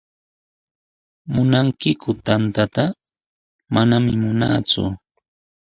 [1.33, 2.85] ¿Munankiku tantata?
[3.73, 4.83] Manami munaaku.